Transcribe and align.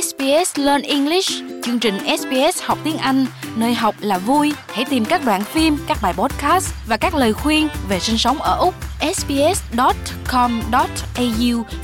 SBS 0.00 0.58
Learn 0.58 0.82
English, 0.82 1.30
chương 1.62 1.78
trình 1.78 1.94
SBS 2.18 2.62
học 2.62 2.78
tiếng 2.84 2.96
Anh, 2.96 3.26
nơi 3.56 3.74
học 3.74 3.94
là 4.00 4.18
vui. 4.18 4.52
Hãy 4.66 4.84
tìm 4.90 5.04
các 5.04 5.22
đoạn 5.26 5.44
phim, 5.44 5.76
các 5.88 5.98
bài 6.02 6.12
podcast 6.16 6.74
và 6.88 6.96
các 6.96 7.14
lời 7.14 7.32
khuyên 7.32 7.68
về 7.88 8.00
sinh 8.00 8.18
sống 8.18 8.38
ở 8.38 8.58
Úc. 8.58 8.74
sbs.com.au 9.14 9.64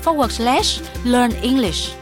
forward 0.04 0.28
slash 0.28 0.82
learn 1.04 1.32
English. 1.42 1.94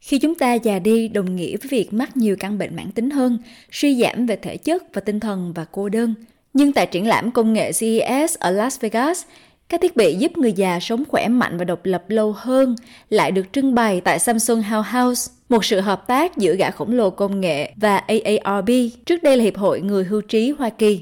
Khi 0.00 0.18
chúng 0.18 0.34
ta 0.34 0.54
già 0.54 0.78
đi 0.78 1.08
đồng 1.08 1.36
nghĩa 1.36 1.56
với 1.56 1.68
việc 1.68 1.92
mắc 1.92 2.16
nhiều 2.16 2.36
căn 2.40 2.58
bệnh 2.58 2.76
mãn 2.76 2.92
tính 2.92 3.10
hơn, 3.10 3.38
suy 3.72 4.02
giảm 4.02 4.26
về 4.26 4.36
thể 4.36 4.56
chất 4.56 4.82
và 4.94 5.00
tinh 5.00 5.20
thần 5.20 5.52
và 5.52 5.64
cô 5.72 5.88
đơn. 5.88 6.14
Nhưng 6.54 6.72
tại 6.72 6.86
triển 6.86 7.06
lãm 7.06 7.30
công 7.30 7.52
nghệ 7.52 7.72
CES 7.72 8.36
ở 8.38 8.50
Las 8.50 8.80
Vegas, 8.80 9.22
các 9.70 9.80
thiết 9.80 9.96
bị 9.96 10.14
giúp 10.14 10.38
người 10.38 10.52
già 10.52 10.80
sống 10.80 11.04
khỏe 11.08 11.28
mạnh 11.28 11.58
và 11.58 11.64
độc 11.64 11.80
lập 11.84 12.04
lâu 12.08 12.34
hơn 12.36 12.76
lại 13.10 13.30
được 13.30 13.52
trưng 13.52 13.74
bày 13.74 14.00
tại 14.00 14.18
Samsung 14.18 14.60
Health 14.60 14.86
House, 14.86 15.32
một 15.48 15.64
sự 15.64 15.80
hợp 15.80 16.06
tác 16.06 16.36
giữa 16.36 16.56
gã 16.56 16.70
khổng 16.70 16.92
lồ 16.92 17.10
công 17.10 17.40
nghệ 17.40 17.72
và 17.76 17.96
AARP, 17.96 18.70
trước 19.06 19.22
đây 19.22 19.36
là 19.36 19.44
Hiệp 19.44 19.56
hội 19.56 19.80
Người 19.80 20.04
hưu 20.04 20.20
trí 20.20 20.50
Hoa 20.50 20.70
Kỳ. 20.70 21.00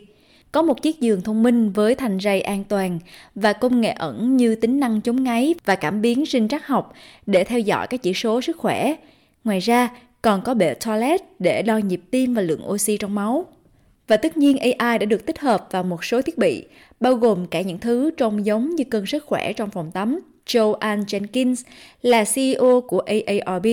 Có 0.53 0.63
một 0.63 0.83
chiếc 0.83 1.01
giường 1.01 1.21
thông 1.21 1.43
minh 1.43 1.73
với 1.73 1.95
thành 1.95 2.19
ray 2.21 2.41
an 2.41 2.65
toàn 2.65 2.99
và 3.35 3.53
công 3.53 3.81
nghệ 3.81 3.91
ẩn 3.91 4.37
như 4.37 4.55
tính 4.55 4.81
năng 4.81 5.01
chống 5.01 5.25
ngáy 5.25 5.55
và 5.65 5.77
cảm 5.77 6.03
biến 6.03 6.27
sinh 6.27 6.49
trắc 6.49 6.67
học 6.67 6.93
để 7.27 7.45
theo 7.45 7.59
dõi 7.59 7.87
các 7.87 8.03
chỉ 8.03 8.15
số 8.15 8.41
sức 8.41 8.57
khỏe. 8.57 8.95
Ngoài 9.45 9.61
ra, 9.61 9.89
còn 10.23 10.43
có 10.43 10.55
bệ 10.55 10.75
toilet 10.75 11.21
để 11.39 11.63
đo 11.63 11.79
nhịp 11.79 12.01
tim 12.11 12.35
và 12.35 12.43
lượng 12.43 12.71
oxy 12.71 12.97
trong 12.97 13.15
máu. 13.15 13.47
Và 14.09 14.17
tất 14.17 14.37
nhiên 14.37 14.57
AI 14.59 14.99
đã 14.99 15.07
được 15.07 15.27
tích 15.27 15.41
hợp 15.41 15.69
vào 15.71 15.83
một 15.83 16.05
số 16.05 16.23
thiết 16.23 16.39
bị, 16.39 16.67
bao 17.01 17.15
gồm 17.15 17.47
cả 17.47 17.61
những 17.61 17.79
thứ 17.79 18.11
trông 18.17 18.47
giống 18.47 18.71
như 18.71 18.85
cân 18.85 19.07
sức 19.07 19.25
khỏe 19.27 19.53
trong 19.53 19.71
phòng 19.71 19.91
tắm. 19.91 20.21
Joanne 20.47 21.05
Jenkins 21.05 21.65
là 22.03 22.25
CEO 22.35 22.81
của 22.81 22.99
AARP. 23.01 23.67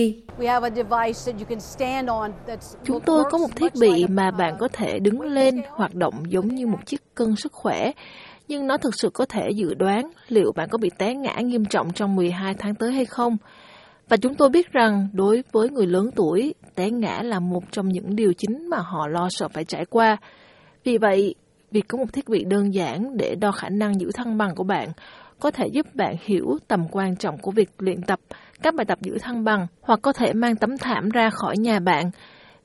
Chúng 2.84 3.00
tôi 3.00 3.24
có 3.30 3.38
một 3.38 3.56
thiết 3.56 3.72
bị 3.80 4.06
mà 4.08 4.30
bạn 4.30 4.56
có 4.58 4.68
thể 4.72 4.98
đứng 4.98 5.20
lên 5.20 5.62
hoạt 5.68 5.94
động 5.94 6.22
giống 6.28 6.54
như 6.54 6.66
một 6.66 6.86
chiếc 6.86 7.14
cân 7.14 7.36
sức 7.36 7.52
khỏe, 7.52 7.92
nhưng 8.48 8.66
nó 8.66 8.76
thực 8.76 8.94
sự 8.94 9.10
có 9.10 9.24
thể 9.24 9.50
dự 9.50 9.74
đoán 9.74 10.10
liệu 10.28 10.52
bạn 10.52 10.68
có 10.68 10.78
bị 10.78 10.90
té 10.98 11.14
ngã 11.14 11.34
nghiêm 11.34 11.64
trọng 11.64 11.92
trong 11.92 12.16
12 12.16 12.54
tháng 12.54 12.74
tới 12.74 12.92
hay 12.92 13.04
không. 13.04 13.36
Và 14.08 14.16
chúng 14.16 14.34
tôi 14.34 14.48
biết 14.48 14.72
rằng 14.72 15.08
đối 15.12 15.42
với 15.52 15.70
người 15.70 15.86
lớn 15.86 16.10
tuổi, 16.16 16.54
té 16.74 16.90
ngã 16.90 17.22
là 17.22 17.40
một 17.40 17.62
trong 17.70 17.88
những 17.88 18.16
điều 18.16 18.32
chính 18.32 18.70
mà 18.70 18.78
họ 18.78 19.08
lo 19.08 19.28
sợ 19.30 19.48
phải 19.48 19.64
trải 19.64 19.84
qua. 19.84 20.16
Vì 20.84 20.98
vậy, 20.98 21.34
việc 21.70 21.88
có 21.88 21.98
một 21.98 22.12
thiết 22.12 22.28
bị 22.28 22.44
đơn 22.44 22.74
giản 22.74 23.16
để 23.16 23.34
đo 23.34 23.52
khả 23.52 23.68
năng 23.68 24.00
giữ 24.00 24.10
thăng 24.14 24.38
bằng 24.38 24.54
của 24.54 24.64
bạn 24.64 24.88
có 25.40 25.50
thể 25.50 25.66
giúp 25.66 25.94
bạn 25.94 26.16
hiểu 26.20 26.58
tầm 26.68 26.86
quan 26.90 27.16
trọng 27.16 27.38
của 27.38 27.50
việc 27.50 27.70
luyện 27.78 28.02
tập 28.02 28.20
các 28.62 28.74
bài 28.74 28.84
tập 28.84 28.98
giữ 29.02 29.18
thăng 29.18 29.44
bằng 29.44 29.66
hoặc 29.80 29.98
có 30.02 30.12
thể 30.12 30.32
mang 30.32 30.56
tấm 30.56 30.78
thảm 30.78 31.08
ra 31.08 31.30
khỏi 31.30 31.56
nhà 31.58 31.80
bạn 31.80 32.10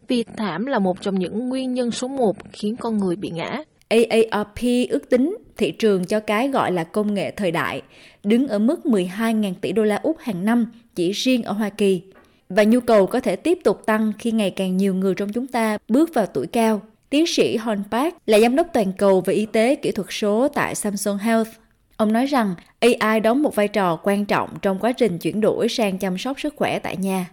vì 0.08 0.24
thảm 0.38 0.66
là 0.66 0.80
một 0.80 1.02
trong 1.02 1.16
những 1.16 1.50
nguyên 1.50 1.74
nhân 1.74 1.92
số 1.92 2.08
một 2.08 2.36
khiến 2.52 2.76
con 2.76 2.98
người 2.98 3.16
bị 3.16 3.30
ngã. 3.30 3.64
AARP 3.90 4.90
ước 4.90 5.10
tính 5.10 5.38
thị 5.62 5.72
trường 5.72 6.06
cho 6.06 6.20
cái 6.20 6.48
gọi 6.48 6.72
là 6.72 6.84
công 6.84 7.14
nghệ 7.14 7.32
thời 7.32 7.52
đại 7.52 7.82
đứng 8.24 8.48
ở 8.48 8.60
mức 8.60 8.80
12.000 8.84 9.54
tỷ 9.62 9.72
đô 9.72 9.84
la 9.84 9.96
Úc 9.96 10.18
hàng 10.20 10.46
năm 10.46 10.66
chỉ 10.96 11.12
riêng 11.12 11.44
ở 11.44 11.54
Hoa 11.54 11.70
Kỳ. 11.70 12.02
Và 12.50 12.64
nhu 12.64 12.80
cầu 12.80 13.08
có 13.08 13.20
thể 13.20 13.36
tiếp 13.36 13.60
tục 13.64 13.86
tăng 13.86 14.12
khi 14.20 14.32
ngày 14.32 14.52
càng 14.52 14.78
nhiều 14.78 14.94
người 14.94 15.16
trong 15.16 15.34
chúng 15.34 15.48
ta 15.48 15.78
bước 15.88 16.14
vào 16.14 16.26
tuổi 16.26 16.48
cao. 16.48 16.82
Tiến 17.10 17.28
sĩ 17.28 17.58
Hon 17.58 17.84
Park 17.92 18.16
là 18.26 18.40
giám 18.40 18.56
đốc 18.56 18.68
toàn 18.74 18.92
cầu 18.98 19.22
về 19.22 19.34
y 19.34 19.46
tế 19.46 19.76
kỹ 19.76 19.92
thuật 19.92 20.08
số 20.10 20.48
tại 20.48 20.76
Samsung 20.76 21.18
Health. 21.18 21.50
Ông 21.98 22.14
nói 22.14 22.26
rằng 22.26 22.56
AI 22.80 23.20
đóng 23.20 23.44
một 23.44 23.56
vai 23.56 23.68
trò 23.68 23.96
quan 24.04 24.26
trọng 24.26 24.50
trong 24.62 24.80
quá 24.80 24.92
trình 24.92 25.18
chuyển 25.18 25.42
đổi 25.42 25.70
sang 25.70 25.98
chăm 25.98 26.18
sóc 26.18 26.40
sức 26.40 26.54
khỏe 26.58 26.80
tại 26.80 26.98
nhà. 26.98 27.30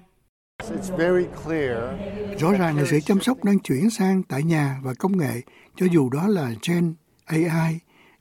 Rõ 2.38 2.52
ràng 2.52 2.76
là 2.76 2.84
sự 2.90 3.00
chăm 3.00 3.20
sóc 3.20 3.44
đang 3.44 3.58
chuyển 3.58 3.90
sang 3.90 4.22
tại 4.22 4.42
nhà 4.42 4.76
và 4.82 4.94
công 4.98 5.18
nghệ, 5.18 5.40
cho 5.76 5.86
dù 5.92 6.10
đó 6.10 6.28
là 6.28 6.50
Gen, 6.68 6.94
AI, 7.24 7.78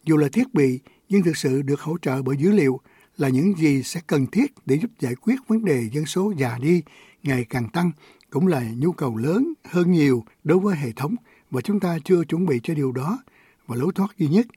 dù 0.07 0.17
là 0.17 0.27
thiết 0.33 0.53
bị, 0.53 0.79
nhưng 1.09 1.23
thực 1.23 1.37
sự 1.37 1.61
được 1.61 1.81
hỗ 1.81 1.97
trợ 2.01 2.21
bởi 2.21 2.37
dữ 2.37 2.51
liệu 2.51 2.79
là 3.17 3.29
những 3.29 3.53
gì 3.57 3.83
sẽ 3.83 3.99
cần 4.07 4.27
thiết 4.27 4.53
để 4.65 4.75
giúp 4.75 4.91
giải 4.99 5.15
quyết 5.15 5.35
vấn 5.47 5.65
đề 5.65 5.83
dân 5.91 6.05
số 6.05 6.33
già 6.37 6.57
đi 6.61 6.81
ngày 7.23 7.45
càng 7.49 7.69
tăng, 7.69 7.91
cũng 8.29 8.47
là 8.47 8.63
nhu 8.77 8.91
cầu 8.91 9.17
lớn 9.17 9.53
hơn 9.63 9.91
nhiều 9.91 10.23
đối 10.43 10.59
với 10.59 10.75
hệ 10.75 10.91
thống 10.95 11.15
và 11.51 11.61
chúng 11.61 11.79
ta 11.79 11.97
chưa 12.03 12.23
chuẩn 12.23 12.45
bị 12.45 12.59
cho 12.63 12.73
điều 12.73 12.91
đó 12.91 13.19
và 13.67 13.75
lối 13.75 13.91
thoát 13.95 14.17
duy 14.17 14.27
nhất 14.27 14.47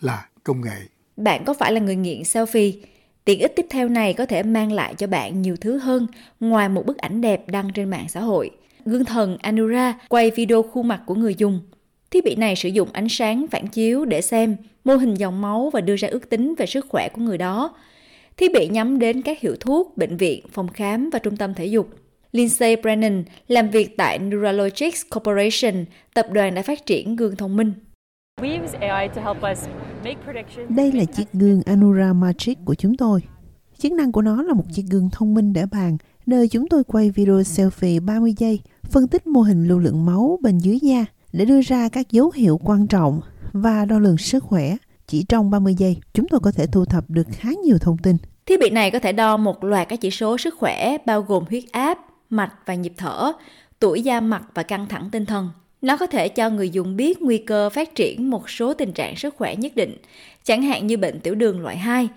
là 0.00 0.28
công 0.44 0.60
nghệ. 0.60 0.80
Bạn 1.16 1.44
có 1.44 1.54
phải 1.54 1.72
là 1.72 1.80
người 1.80 1.96
nghiện 1.96 2.22
selfie? 2.22 2.72
Tiện 3.24 3.40
ích 3.40 3.52
tiếp 3.56 3.66
theo 3.70 3.88
này 3.88 4.14
có 4.14 4.26
thể 4.26 4.42
mang 4.42 4.72
lại 4.72 4.94
cho 4.94 5.06
bạn 5.06 5.42
nhiều 5.42 5.56
thứ 5.60 5.78
hơn 5.78 6.06
ngoài 6.40 6.68
một 6.68 6.86
bức 6.86 6.98
ảnh 6.98 7.20
đẹp 7.20 7.48
đăng 7.48 7.70
trên 7.74 7.90
mạng 7.90 8.06
xã 8.08 8.20
hội. 8.20 8.50
Gương 8.84 9.04
thần 9.04 9.36
Anura 9.38 9.98
quay 10.08 10.30
video 10.30 10.62
khuôn 10.62 10.88
mặt 10.88 11.02
của 11.06 11.14
người 11.14 11.34
dùng. 11.34 11.60
Thiết 12.10 12.24
bị 12.24 12.34
này 12.34 12.56
sử 12.56 12.68
dụng 12.68 12.88
ánh 12.92 13.08
sáng 13.08 13.46
phản 13.50 13.66
chiếu 13.66 14.04
để 14.04 14.20
xem 14.20 14.56
mô 14.84 14.96
hình 14.96 15.14
dòng 15.14 15.40
máu 15.40 15.70
và 15.72 15.80
đưa 15.80 15.96
ra 15.96 16.08
ước 16.08 16.30
tính 16.30 16.54
về 16.58 16.66
sức 16.66 16.86
khỏe 16.88 17.08
của 17.08 17.20
người 17.20 17.38
đó. 17.38 17.74
Thiết 18.36 18.52
bị 18.54 18.68
nhắm 18.68 18.98
đến 18.98 19.22
các 19.22 19.40
hiệu 19.40 19.56
thuốc, 19.60 19.96
bệnh 19.96 20.16
viện, 20.16 20.44
phòng 20.52 20.68
khám 20.68 21.10
và 21.10 21.18
trung 21.18 21.36
tâm 21.36 21.54
thể 21.54 21.66
dục. 21.66 21.88
Lindsay 22.32 22.76
Brennan 22.76 23.24
làm 23.48 23.70
việc 23.70 23.96
tại 23.96 24.18
Neuralogics 24.18 25.02
Corporation, 25.10 25.84
tập 26.14 26.26
đoàn 26.32 26.54
đã 26.54 26.62
phát 26.62 26.86
triển 26.86 27.16
gương 27.16 27.36
thông 27.36 27.56
minh. 27.56 27.72
Đây 30.68 30.92
là 30.92 31.04
chiếc 31.04 31.32
gương 31.32 31.62
Anura 31.66 32.12
Magic 32.12 32.58
của 32.64 32.74
chúng 32.74 32.96
tôi. 32.96 33.20
Chức 33.78 33.92
năng 33.92 34.12
của 34.12 34.22
nó 34.22 34.42
là 34.42 34.54
một 34.54 34.64
chiếc 34.72 34.84
gương 34.90 35.10
thông 35.12 35.34
minh 35.34 35.52
để 35.52 35.66
bàn, 35.72 35.96
nơi 36.26 36.48
chúng 36.48 36.68
tôi 36.68 36.84
quay 36.84 37.10
video 37.10 37.40
selfie 37.40 38.04
30 38.04 38.34
giây, 38.38 38.60
phân 38.82 39.08
tích 39.08 39.26
mô 39.26 39.40
hình 39.40 39.68
lưu 39.68 39.78
lượng 39.78 40.06
máu 40.06 40.38
bên 40.42 40.58
dưới 40.58 40.78
da 40.82 41.04
để 41.32 41.44
đưa 41.44 41.60
ra 41.60 41.88
các 41.88 42.10
dấu 42.10 42.30
hiệu 42.34 42.60
quan 42.64 42.86
trọng 42.86 43.20
và 43.52 43.84
đo 43.84 43.98
lường 43.98 44.18
sức 44.18 44.44
khỏe. 44.44 44.76
Chỉ 45.06 45.24
trong 45.28 45.50
30 45.50 45.74
giây, 45.78 45.96
chúng 46.14 46.28
tôi 46.28 46.40
có 46.40 46.52
thể 46.52 46.66
thu 46.66 46.84
thập 46.84 47.04
được 47.10 47.26
khá 47.32 47.48
nhiều 47.64 47.78
thông 47.80 47.98
tin. 47.98 48.16
Thiết 48.46 48.60
bị 48.60 48.70
này 48.70 48.90
có 48.90 48.98
thể 48.98 49.12
đo 49.12 49.36
một 49.36 49.64
loạt 49.64 49.88
các 49.88 50.00
chỉ 50.00 50.10
số 50.10 50.38
sức 50.38 50.54
khỏe 50.58 50.96
bao 51.06 51.22
gồm 51.22 51.44
huyết 51.48 51.64
áp, 51.72 51.98
mạch 52.30 52.52
và 52.66 52.74
nhịp 52.74 52.92
thở, 52.96 53.32
tuổi 53.78 54.02
da 54.02 54.20
mặt 54.20 54.42
và 54.54 54.62
căng 54.62 54.88
thẳng 54.88 55.08
tinh 55.12 55.26
thần. 55.26 55.50
Nó 55.82 55.96
có 55.96 56.06
thể 56.06 56.28
cho 56.28 56.50
người 56.50 56.70
dùng 56.70 56.96
biết 56.96 57.22
nguy 57.22 57.38
cơ 57.38 57.70
phát 57.70 57.94
triển 57.94 58.30
một 58.30 58.50
số 58.50 58.74
tình 58.74 58.92
trạng 58.92 59.16
sức 59.16 59.34
khỏe 59.36 59.56
nhất 59.56 59.72
định, 59.76 59.96
chẳng 60.44 60.62
hạn 60.62 60.86
như 60.86 60.96
bệnh 60.96 61.20
tiểu 61.20 61.34
đường 61.34 61.60
loại 61.60 61.76
2, 61.76 62.08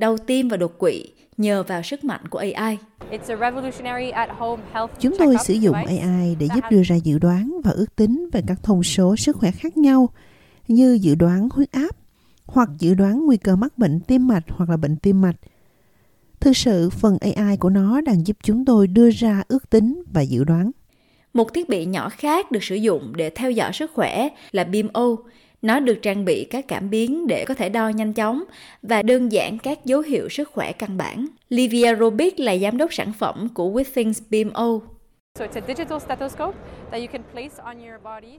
đau 0.00 0.16
tim 0.18 0.48
và 0.48 0.56
đột 0.56 0.78
quỵ 0.78 1.04
nhờ 1.36 1.62
vào 1.62 1.82
sức 1.82 2.04
mạnh 2.04 2.28
của 2.30 2.38
AI. 2.38 2.78
Chúng 5.00 5.16
tôi 5.18 5.36
sử 5.44 5.54
dụng 5.54 5.74
AI 5.74 6.36
để 6.38 6.48
giúp 6.54 6.64
đưa 6.70 6.82
ra 6.82 6.96
dự 6.96 7.18
đoán 7.18 7.60
và 7.64 7.70
ước 7.70 7.96
tính 7.96 8.28
về 8.32 8.42
các 8.46 8.62
thông 8.62 8.82
số 8.82 9.16
sức 9.16 9.36
khỏe 9.36 9.50
khác 9.50 9.76
nhau 9.76 10.08
như 10.68 10.98
dự 11.00 11.14
đoán 11.14 11.48
huyết 11.52 11.72
áp 11.72 11.96
hoặc 12.46 12.68
dự 12.78 12.94
đoán 12.94 13.26
nguy 13.26 13.36
cơ 13.36 13.56
mắc 13.56 13.78
bệnh 13.78 14.00
tim 14.00 14.28
mạch 14.28 14.44
hoặc 14.48 14.70
là 14.70 14.76
bệnh 14.76 14.96
tim 14.96 15.20
mạch. 15.20 15.36
Thực 16.40 16.56
sự, 16.56 16.90
phần 16.90 17.18
AI 17.20 17.56
của 17.56 17.70
nó 17.70 18.00
đang 18.00 18.26
giúp 18.26 18.36
chúng 18.42 18.64
tôi 18.64 18.86
đưa 18.86 19.10
ra 19.10 19.42
ước 19.48 19.70
tính 19.70 20.02
và 20.12 20.20
dự 20.20 20.44
đoán. 20.44 20.70
Một 21.34 21.54
thiết 21.54 21.68
bị 21.68 21.86
nhỏ 21.86 22.08
khác 22.08 22.50
được 22.50 22.62
sử 22.62 22.74
dụng 22.74 23.12
để 23.16 23.30
theo 23.30 23.50
dõi 23.50 23.72
sức 23.72 23.90
khỏe 23.94 24.28
là 24.52 24.64
BIMO. 24.64 25.16
Nó 25.62 25.80
được 25.80 25.98
trang 26.02 26.24
bị 26.24 26.44
các 26.44 26.68
cảm 26.68 26.90
biến 26.90 27.26
để 27.26 27.44
có 27.44 27.54
thể 27.54 27.68
đo 27.68 27.88
nhanh 27.88 28.12
chóng 28.12 28.44
và 28.82 29.02
đơn 29.02 29.32
giản 29.32 29.58
các 29.58 29.84
dấu 29.84 30.00
hiệu 30.00 30.28
sức 30.28 30.48
khỏe 30.52 30.72
căn 30.72 30.96
bản. 30.96 31.26
Livia 31.48 31.96
Robic 31.96 32.40
là 32.40 32.56
giám 32.56 32.76
đốc 32.76 32.94
sản 32.94 33.12
phẩm 33.18 33.48
của 33.54 33.70
Withings 33.70 34.20
BMO, 34.30 34.80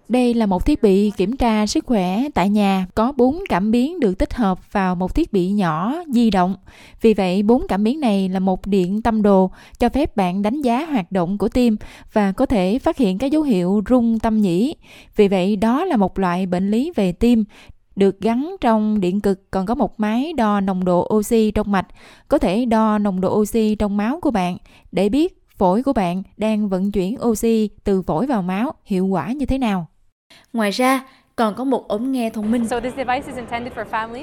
đây 0.09 0.33
là 0.33 0.45
một 0.45 0.65
thiết 0.65 0.81
bị 0.81 1.11
kiểm 1.17 1.37
tra 1.37 1.65
sức 1.65 1.85
khỏe 1.85 2.23
tại 2.33 2.49
nhà, 2.49 2.87
có 2.95 3.11
bốn 3.11 3.39
cảm 3.49 3.71
biến 3.71 3.99
được 3.99 4.17
tích 4.17 4.33
hợp 4.33 4.71
vào 4.71 4.95
một 4.95 5.15
thiết 5.15 5.33
bị 5.33 5.49
nhỏ 5.49 5.95
di 6.07 6.29
động. 6.29 6.55
Vì 7.01 7.13
vậy, 7.13 7.43
bốn 7.43 7.67
cảm 7.67 7.83
biến 7.83 7.99
này 7.99 8.29
là 8.29 8.39
một 8.39 8.67
điện 8.67 9.01
tâm 9.01 9.21
đồ 9.21 9.51
cho 9.79 9.89
phép 9.89 10.15
bạn 10.15 10.41
đánh 10.41 10.61
giá 10.61 10.85
hoạt 10.85 11.11
động 11.11 11.37
của 11.37 11.49
tim 11.49 11.75
và 12.13 12.31
có 12.31 12.45
thể 12.45 12.79
phát 12.79 12.97
hiện 12.97 13.17
các 13.17 13.31
dấu 13.31 13.41
hiệu 13.41 13.81
rung 13.89 14.19
tâm 14.19 14.41
nhĩ. 14.41 14.75
Vì 15.15 15.27
vậy, 15.27 15.55
đó 15.55 15.85
là 15.85 15.97
một 15.97 16.19
loại 16.19 16.45
bệnh 16.45 16.71
lý 16.71 16.91
về 16.95 17.11
tim 17.11 17.43
được 17.95 18.19
gắn 18.19 18.55
trong 18.61 19.01
điện 19.01 19.21
cực 19.21 19.51
còn 19.51 19.65
có 19.65 19.75
một 19.75 19.99
máy 19.99 20.33
đo 20.33 20.59
nồng 20.59 20.85
độ 20.85 21.07
oxy 21.13 21.51
trong 21.51 21.71
mạch, 21.71 21.87
có 22.27 22.37
thể 22.37 22.65
đo 22.65 22.97
nồng 22.97 23.21
độ 23.21 23.39
oxy 23.39 23.75
trong 23.75 23.97
máu 23.97 24.19
của 24.21 24.31
bạn 24.31 24.57
để 24.91 25.09
biết 25.09 25.40
phổi 25.61 25.83
của 25.83 25.93
bạn 25.93 26.23
đang 26.37 26.69
vận 26.69 26.91
chuyển 26.91 27.17
oxy 27.21 27.69
từ 27.83 28.01
phổi 28.01 28.27
vào 28.27 28.41
máu 28.41 28.73
hiệu 28.85 29.05
quả 29.05 29.31
như 29.31 29.45
thế 29.45 29.57
nào. 29.57 29.87
Ngoài 30.53 30.71
ra, 30.71 31.05
còn 31.35 31.55
có 31.55 31.63
một 31.63 31.87
ống 31.87 32.11
nghe 32.11 32.29
thông 32.29 32.51
minh. 32.51 32.67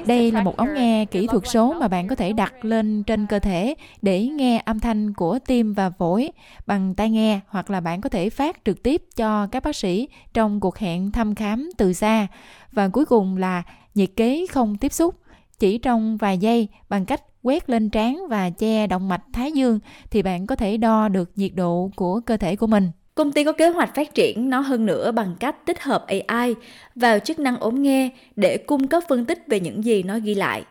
Đây 0.05 0.31
là 0.31 0.43
một 0.43 0.57
ống 0.57 0.73
nghe 0.73 1.05
kỹ 1.05 1.27
thuật 1.27 1.43
số 1.47 1.73
mà 1.73 1.87
bạn 1.87 2.07
có 2.07 2.15
thể 2.15 2.33
đặt 2.33 2.65
lên 2.65 3.03
trên 3.03 3.27
cơ 3.27 3.39
thể 3.39 3.75
để 4.01 4.27
nghe 4.27 4.61
âm 4.65 4.79
thanh 4.79 5.13
của 5.13 5.39
tim 5.47 5.73
và 5.73 5.89
phổi 5.89 6.31
bằng 6.65 6.95
tai 6.95 7.09
nghe 7.09 7.39
hoặc 7.47 7.69
là 7.69 7.79
bạn 7.79 8.01
có 8.01 8.09
thể 8.09 8.29
phát 8.29 8.57
trực 8.65 8.83
tiếp 8.83 9.03
cho 9.15 9.47
các 9.47 9.63
bác 9.63 9.75
sĩ 9.75 10.07
trong 10.33 10.59
cuộc 10.59 10.77
hẹn 10.77 11.11
thăm 11.11 11.35
khám 11.35 11.69
từ 11.77 11.93
xa. 11.93 12.27
Và 12.71 12.87
cuối 12.87 13.05
cùng 13.05 13.37
là 13.37 13.63
nhiệt 13.95 14.09
kế 14.15 14.45
không 14.51 14.77
tiếp 14.77 14.93
xúc 14.93 15.15
chỉ 15.59 15.77
trong 15.77 16.17
vài 16.17 16.37
giây 16.37 16.67
bằng 16.89 17.05
cách 17.05 17.21
quét 17.43 17.69
lên 17.69 17.89
trán 17.89 18.27
và 18.29 18.49
che 18.49 18.87
động 18.87 19.07
mạch 19.07 19.23
thái 19.33 19.51
dương 19.51 19.79
thì 20.11 20.21
bạn 20.21 20.47
có 20.47 20.55
thể 20.55 20.77
đo 20.77 21.07
được 21.07 21.31
nhiệt 21.35 21.51
độ 21.55 21.91
của 21.95 22.19
cơ 22.19 22.37
thể 22.37 22.55
của 22.55 22.67
mình. 22.67 22.91
Công 23.15 23.31
ty 23.31 23.43
có 23.43 23.51
kế 23.51 23.69
hoạch 23.69 23.95
phát 23.95 24.15
triển 24.15 24.49
nó 24.49 24.59
hơn 24.59 24.85
nữa 24.85 25.11
bằng 25.11 25.35
cách 25.39 25.65
tích 25.65 25.83
hợp 25.83 26.05
AI 26.07 26.55
vào 26.95 27.19
chức 27.19 27.39
năng 27.39 27.59
ốm 27.59 27.81
nghe 27.81 28.09
để 28.35 28.57
cung 28.57 28.87
cấp 28.87 29.03
phân 29.09 29.25
tích 29.25 29.43
về 29.47 29.59
những 29.59 29.83
gì 29.83 30.03
nó 30.03 30.19
ghi 30.23 30.35
lại. 30.35 30.63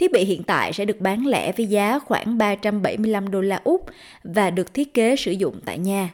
Thiết 0.00 0.12
bị 0.12 0.24
hiện 0.24 0.42
tại 0.42 0.72
sẽ 0.72 0.84
được 0.84 1.00
bán 1.00 1.26
lẻ 1.26 1.52
với 1.52 1.66
giá 1.66 1.98
khoảng 1.98 2.38
375 2.38 3.30
đô 3.30 3.40
la 3.40 3.60
Úc 3.64 3.86
và 4.24 4.50
được 4.50 4.74
thiết 4.74 4.94
kế 4.94 5.16
sử 5.16 5.32
dụng 5.32 5.60
tại 5.64 5.78
nhà. 5.78 6.10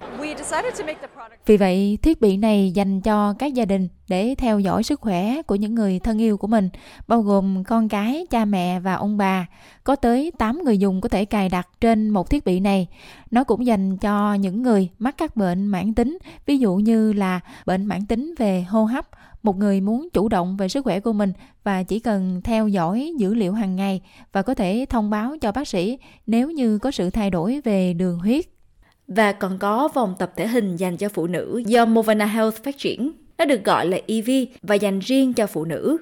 Vì 1.47 1.57
vậy, 1.57 1.99
thiết 2.03 2.21
bị 2.21 2.37
này 2.37 2.73
dành 2.75 3.01
cho 3.01 3.35
các 3.39 3.55
gia 3.55 3.65
đình 3.65 3.89
để 4.09 4.35
theo 4.39 4.59
dõi 4.59 4.83
sức 4.83 5.01
khỏe 5.01 5.43
của 5.43 5.55
những 5.55 5.75
người 5.75 5.99
thân 5.99 6.19
yêu 6.19 6.37
của 6.37 6.47
mình, 6.47 6.69
bao 7.09 7.23
gồm 7.23 7.65
con 7.65 7.89
cái, 7.89 8.27
cha 8.31 8.45
mẹ 8.45 8.81
và 8.81 8.95
ông 8.95 9.17
bà. 9.17 9.47
Có 9.85 9.97
tới 9.97 10.33
8 10.39 10.65
người 10.65 10.79
dùng 10.79 11.01
có 11.01 11.09
thể 11.09 11.25
cài 11.25 11.49
đặt 11.49 11.69
trên 11.81 12.09
một 12.09 12.31
thiết 12.31 12.45
bị 12.45 12.61
này. 12.61 12.87
Nó 13.31 13.45
cũng 13.45 13.67
dành 13.67 13.97
cho 13.97 14.35
những 14.35 14.63
người 14.63 14.89
mắc 14.99 15.15
các 15.19 15.37
bệnh 15.37 15.67
mãn 15.67 15.95
tính, 15.95 16.19
ví 16.47 16.59
dụ 16.59 16.75
như 16.75 17.13
là 17.13 17.41
bệnh 17.67 17.87
mãn 17.87 18.07
tính 18.07 18.35
về 18.39 18.63
hô 18.69 18.85
hấp, 18.85 19.09
một 19.47 19.57
người 19.57 19.81
muốn 19.81 20.09
chủ 20.13 20.29
động 20.29 20.57
về 20.57 20.69
sức 20.69 20.85
khỏe 20.85 21.01
của 21.01 21.13
mình 21.13 21.33
và 21.65 21.83
chỉ 21.83 21.99
cần 22.01 22.41
theo 22.45 22.69
dõi 22.69 23.13
dữ 23.19 23.35
liệu 23.35 23.53
hàng 23.53 23.77
ngày 23.77 24.01
và 24.33 24.43
có 24.43 24.55
thể 24.55 24.87
thông 24.89 25.11
báo 25.11 25.37
cho 25.41 25.53
bác 25.53 25.69
sĩ 25.69 25.99
nếu 26.27 26.51
như 26.51 26.79
có 26.79 26.91
sự 26.91 27.11
thay 27.11 27.31
đổi 27.31 27.61
về 27.65 27.93
đường 27.95 28.19
huyết. 28.19 28.45
Và 29.09 29.33
còn 29.33 29.59
có 29.59 29.89
vòng 29.95 30.15
tập 30.19 30.33
thể 30.37 30.47
hình 30.47 30.77
dành 30.77 30.97
cho 30.97 31.09
phụ 31.09 31.27
nữ 31.27 31.63
do 31.67 31.87
Movana 31.87 32.27
Health 32.27 32.65
phát 32.65 32.79
triển. 32.79 33.13
Nó 33.39 33.45
được 33.45 33.65
gọi 33.65 33.87
là 33.87 33.99
EV 34.07 34.31
và 34.63 34.75
dành 34.75 34.99
riêng 34.99 35.33
cho 35.33 35.47
phụ 35.47 35.65
nữ. 35.65 35.97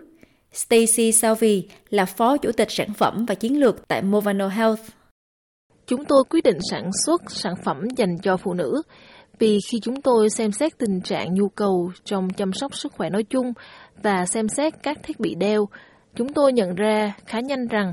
Stacy 0.53 1.13
Salvi 1.13 1.69
là 1.91 2.05
phó 2.05 2.37
chủ 2.37 2.53
tịch 2.53 2.71
sản 2.71 2.95
phẩm 2.95 3.27
và 3.27 3.35
chiến 3.35 3.61
lược 3.61 3.89
tại 3.89 4.03
Movano 4.03 4.49
Health. 4.49 4.81
Chúng 5.87 6.05
tôi 6.05 6.25
quyết 6.31 6.45
định 6.45 6.59
sản 6.71 6.91
xuất 7.07 7.23
sản 7.31 7.55
phẩm 7.65 7.89
dành 7.97 8.19
cho 8.23 8.37
phụ 8.37 8.55
nữ 8.55 8.83
vì 9.39 9.59
khi 9.71 9.79
chúng 9.83 10.03
tôi 10.03 10.31
xem 10.31 10.53
xét 10.53 10.79
tình 10.79 11.01
trạng 11.01 11.35
nhu 11.35 11.49
cầu 11.49 11.91
trong 12.05 12.29
chăm 12.31 12.53
sóc 12.53 12.75
sức 12.75 12.93
khỏe 12.93 13.11
nói 13.11 13.23
chung 13.23 13.53
và 14.03 14.27
xem 14.27 14.49
xét 14.49 14.83
các 14.83 14.99
thiết 15.03 15.21
bị 15.21 15.35
đeo, 15.35 15.69
chúng 16.17 16.33
tôi 16.33 16.53
nhận 16.53 16.75
ra 16.75 17.15
khá 17.27 17.41
nhanh 17.41 17.67
rằng 17.67 17.93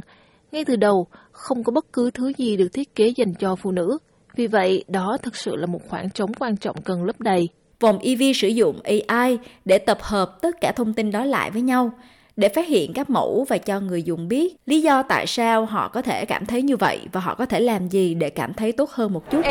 ngay 0.52 0.66
từ 0.66 0.76
đầu 0.76 1.08
không 1.32 1.64
có 1.64 1.72
bất 1.72 1.86
cứ 1.94 2.12
thứ 2.14 2.32
gì 2.38 2.58
được 2.58 2.68
thiết 2.74 2.96
kế 2.96 3.08
dành 3.08 3.34
cho 3.40 3.56
phụ 3.56 3.72
nữ. 3.72 3.98
Vì 4.36 4.48
vậy, 4.48 4.84
đó 4.88 5.18
thực 5.24 5.36
sự 5.36 5.56
là 5.56 5.66
một 5.66 5.80
khoảng 5.90 6.10
trống 6.10 6.34
quan 6.40 6.58
trọng 6.58 6.82
cần 6.82 7.04
lấp 7.04 7.22
đầy. 7.22 7.50
Vòng 7.80 8.00
EV 8.00 8.22
sử 8.36 8.48
dụng 8.48 8.80
AI 8.84 9.38
để 9.66 9.78
tập 9.78 9.98
hợp 10.02 10.42
tất 10.42 10.56
cả 10.62 10.72
thông 10.76 10.94
tin 10.94 11.12
đó 11.12 11.26
lại 11.26 11.52
với 11.52 11.62
nhau 11.62 11.92
để 12.36 12.50
phát 12.50 12.68
hiện 12.68 12.94
các 12.94 13.10
mẫu 13.10 13.46
và 13.50 13.58
cho 13.58 13.80
người 13.80 14.04
dùng 14.04 14.28
biết 14.28 14.56
lý 14.66 14.82
do 14.82 15.04
tại 15.04 15.28
sao 15.28 15.66
họ 15.66 15.88
có 15.88 16.02
thể 16.02 16.26
cảm 16.26 16.46
thấy 16.46 16.62
như 16.62 16.78
vậy 16.78 17.00
và 17.12 17.22
họ 17.22 17.36
có 17.36 17.46
thể 17.46 17.60
làm 17.60 17.88
gì 17.88 18.14
để 18.14 18.30
cảm 18.30 18.54
thấy 18.54 18.72
tốt 18.72 18.90
hơn 18.90 19.14
một 19.14 19.32
chút. 19.32 19.42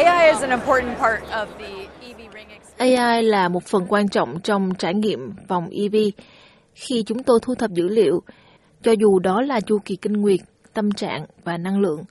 AI 2.76 3.22
là 3.22 3.48
một 3.48 3.64
phần 3.64 3.86
quan 3.88 4.08
trọng 4.08 4.40
trong 4.40 4.74
trải 4.78 4.94
nghiệm 4.94 5.32
vòng 5.48 5.68
EV. 5.70 5.96
Khi 6.74 7.02
chúng 7.06 7.22
tôi 7.22 7.38
thu 7.42 7.54
thập 7.54 7.70
dữ 7.70 7.88
liệu, 7.88 8.22
cho 8.82 8.92
dù 8.92 9.18
đó 9.18 9.42
là 9.42 9.60
chu 9.60 9.78
kỳ 9.84 9.96
kinh 9.96 10.12
nguyệt, 10.12 10.40
tâm 10.74 10.92
trạng 10.92 11.24
và 11.44 11.56
năng 11.56 11.80
lượng, 11.80 12.04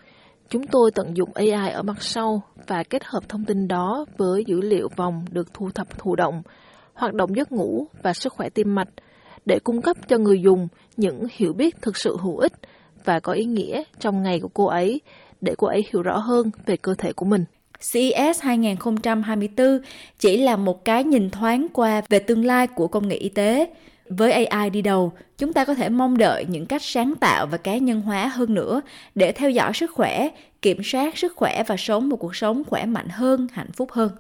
chúng 0.50 0.68
tôi 0.68 0.92
tận 0.96 1.18
dụng 1.18 1.30
AI 1.34 1.72
ở 1.72 1.84
mặt 1.84 1.98
sau 2.04 2.42
và 2.68 2.84
kết 2.84 3.04
hợp 3.06 3.30
thông 3.30 3.46
tin 3.46 3.68
đó 3.68 4.06
với 4.18 4.44
dữ 4.48 4.62
liệu 4.62 4.90
vòng 4.96 5.26
được 5.32 5.54
thu 5.54 5.70
thập 5.76 6.00
thụ 6.00 6.16
động, 6.16 6.42
hoạt 6.94 7.14
động 7.14 7.36
giấc 7.36 7.52
ngủ 7.52 7.88
và 8.04 8.14
sức 8.14 8.34
khỏe 8.34 8.50
tim 8.50 8.76
mạch– 8.76 8.90
để 9.50 9.60
cung 9.60 9.82
cấp 9.82 9.98
cho 10.08 10.18
người 10.18 10.42
dùng 10.42 10.68
những 10.98 11.28
hiểu 11.32 11.54
biết 11.54 11.82
thực 11.82 11.98
sự 11.98 12.18
hữu 12.22 12.38
ích 12.38 12.54
và 13.06 13.20
có 13.20 13.34
ý 13.34 13.46
nghĩa 13.46 13.84
trong 14.00 14.24
ngày 14.24 14.40
của 14.40 14.48
cô 14.48 14.66
ấy 14.66 15.02
để 15.42 15.54
cô 15.58 15.68
ấy 15.68 15.86
hiểu 15.92 16.02
rõ 16.02 16.18
hơn 16.18 16.52
về 16.66 16.78
cơ 16.78 16.94
thể 16.98 17.14
của 17.14 17.26
mình. 17.26 17.46
CES 17.94 18.42
2024 18.42 19.80
chỉ 20.20 20.38
là 20.38 20.56
một 20.56 20.86
cái 20.86 21.04
nhìn 21.04 21.30
thoáng 21.30 21.68
qua 21.74 22.02
về 22.10 22.20
tương 22.20 22.46
lai 22.46 22.68
của 22.68 22.88
công 22.88 23.08
nghệ 23.08 23.16
y 23.16 23.30
tế. 23.30 23.70
Với 24.10 24.32
AI 24.46 24.70
đi 24.70 24.82
đầu, 24.82 25.12
chúng 25.38 25.54
ta 25.54 25.66
có 25.66 25.74
thể 25.74 25.90
mong 25.90 26.18
đợi 26.18 26.46
những 26.50 26.66
cách 26.66 26.82
sáng 26.84 27.14
tạo 27.20 27.46
và 27.46 27.58
cá 27.58 27.78
nhân 27.78 28.02
hóa 28.02 28.28
hơn 28.28 28.54
nữa 28.54 28.82
để 29.16 29.32
theo 29.32 29.50
dõi 29.50 29.72
sức 29.74 29.92
khỏe, 29.92 30.30
kiểm 30.62 30.84
soát 30.84 31.18
sức 31.18 31.34
khỏe 31.36 31.64
và 31.68 31.76
sống 31.78 32.10
một 32.10 32.18
cuộc 32.18 32.36
sống 32.36 32.64
khỏe 32.68 32.86
mạnh 32.86 33.08
hơn, 33.10 33.48
hạnh 33.54 33.72
phúc 33.72 33.92
hơn. 33.92 34.12